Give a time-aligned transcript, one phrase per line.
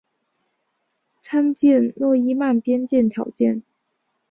[1.21, 3.61] 参见诺伊曼边界条件。